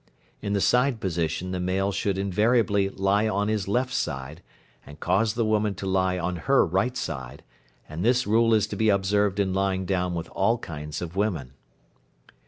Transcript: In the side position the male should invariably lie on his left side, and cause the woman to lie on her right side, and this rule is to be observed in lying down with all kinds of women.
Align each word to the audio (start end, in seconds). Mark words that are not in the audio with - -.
In 0.41 0.53
the 0.53 0.61
side 0.61 0.99
position 0.99 1.51
the 1.51 1.59
male 1.59 1.91
should 1.91 2.17
invariably 2.17 2.89
lie 2.89 3.27
on 3.29 3.49
his 3.49 3.67
left 3.67 3.93
side, 3.93 4.41
and 4.83 4.99
cause 4.99 5.35
the 5.35 5.45
woman 5.45 5.75
to 5.75 5.85
lie 5.85 6.17
on 6.17 6.37
her 6.47 6.65
right 6.65 6.97
side, 6.97 7.43
and 7.87 8.03
this 8.03 8.25
rule 8.25 8.55
is 8.55 8.65
to 8.65 8.75
be 8.75 8.89
observed 8.89 9.39
in 9.39 9.53
lying 9.53 9.85
down 9.85 10.15
with 10.15 10.27
all 10.29 10.57
kinds 10.57 11.03
of 11.03 11.15
women. 11.15 11.53